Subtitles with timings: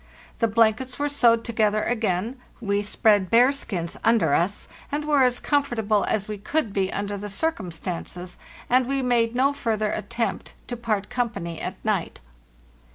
[0.39, 5.39] The blankets were sewed to gether again, we spread bearskins under us, and were as
[5.39, 8.37] comfortable as we could be under the circumstances;
[8.67, 12.19] and we made no further attempt to part company at night.